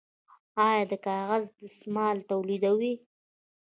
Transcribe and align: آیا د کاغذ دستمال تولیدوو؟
آیا 0.67 0.83
د 0.91 0.93
کاغذ 1.05 1.43
دستمال 1.59 2.17
تولیدوو؟ 2.29 2.91